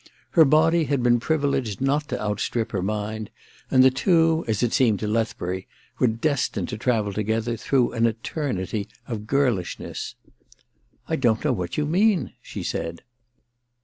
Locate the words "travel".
6.79-7.13